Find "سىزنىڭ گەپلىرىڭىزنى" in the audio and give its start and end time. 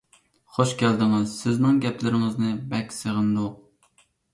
1.43-2.59